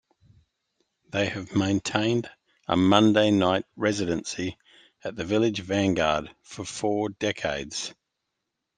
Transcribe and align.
They 1.11 1.27
have 1.29 1.55
maintained 1.55 2.27
a 2.67 2.75
Monday-night 2.75 3.65
residency 3.75 4.57
at 5.03 5.15
the 5.15 5.23
Village 5.23 5.59
Vanguard 5.59 6.35
for 6.41 6.65
four 6.65 7.09
decades. 7.09 7.93